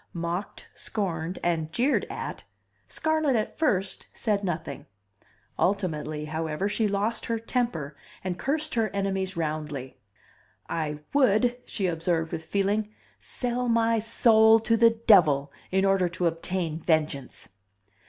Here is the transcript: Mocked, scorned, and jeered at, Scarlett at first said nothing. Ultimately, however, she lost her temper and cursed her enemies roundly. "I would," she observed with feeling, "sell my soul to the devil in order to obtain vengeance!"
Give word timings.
Mocked, 0.13 0.67
scorned, 0.73 1.37
and 1.43 1.71
jeered 1.71 2.07
at, 2.09 2.43
Scarlett 2.87 3.35
at 3.35 3.59
first 3.59 4.07
said 4.15 4.43
nothing. 4.43 4.87
Ultimately, 5.59 6.25
however, 6.25 6.67
she 6.67 6.87
lost 6.87 7.27
her 7.27 7.37
temper 7.37 7.95
and 8.23 8.39
cursed 8.39 8.73
her 8.73 8.89
enemies 8.95 9.37
roundly. 9.37 9.99
"I 10.67 11.01
would," 11.13 11.55
she 11.65 11.85
observed 11.85 12.31
with 12.31 12.43
feeling, 12.45 12.91
"sell 13.19 13.69
my 13.69 13.99
soul 13.99 14.59
to 14.61 14.75
the 14.75 14.89
devil 14.89 15.51
in 15.69 15.85
order 15.85 16.09
to 16.09 16.25
obtain 16.25 16.79
vengeance!" 16.79 17.49